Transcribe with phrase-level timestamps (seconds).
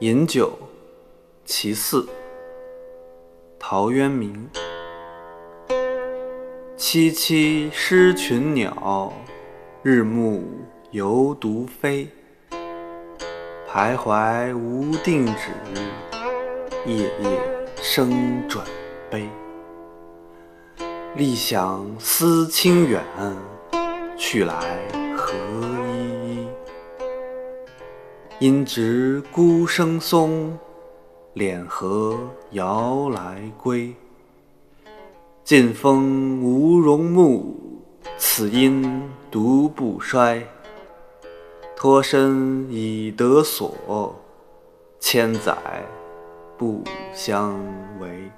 [0.00, 0.58] 饮酒，
[1.44, 2.04] 其四。
[3.60, 4.50] 陶渊明。
[6.76, 9.12] 萋萋失群鸟，
[9.84, 10.42] 日暮
[10.90, 12.08] 犹独飞。
[13.70, 15.52] 徘徊无定止，
[16.86, 18.66] 夜夜声转
[19.08, 19.28] 悲。
[21.14, 23.00] 历想思亲远，
[24.16, 24.54] 去来
[25.16, 25.73] 何。
[28.44, 30.54] 因值孤声松，
[31.34, 32.14] 敛荷
[32.50, 33.90] 摇来归。
[35.42, 37.56] 晋风无容木，
[38.18, 40.46] 此阴独不衰。
[41.74, 44.14] 脱身以得所，
[45.00, 45.56] 千载
[46.58, 47.58] 不相
[47.98, 48.30] 违。